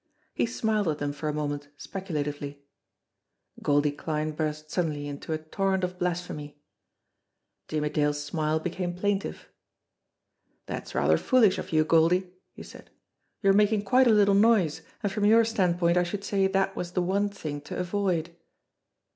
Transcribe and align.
He 0.33 0.47
smiled 0.47 0.87
at 0.87 0.97
them 0.97 1.13
for 1.13 1.29
a 1.29 1.33
moment 1.33 1.67
speculatively. 1.77 2.65
Goldie 3.61 3.91
Kline 3.91 4.31
burst 4.31 4.71
suddenly 4.71 5.07
into 5.07 5.31
a 5.31 5.37
torrent 5.37 5.83
of 5.83 5.99
blasphemy. 5.99 6.59
Jimmie 7.67 7.89
Dale's 7.91 8.19
smile 8.23 8.59
became 8.59 8.95
plaintive. 8.95 9.47
"That's 10.65 10.95
rather 10.95 11.19
foolish 11.19 11.59
of 11.59 11.71
you, 11.71 11.83
Goldie," 11.83 12.33
he 12.55 12.63
said. 12.63 12.89
"You 13.43 13.51
are 13.51 13.53
making 13.53 13.83
quite 13.83 14.07
a 14.07 14.11
little 14.11 14.33
noise, 14.33 14.81
and 15.03 15.11
from 15.11 15.23
your 15.25 15.45
standpoint 15.45 15.97
.1 15.97 16.05
should 16.07 16.23
say 16.23 16.47
that 16.47 16.75
was 16.75 16.93
the 16.93 17.03
one 17.03 17.29
thing 17.29 17.61
to 17.61 17.77
avoid." 17.77 18.35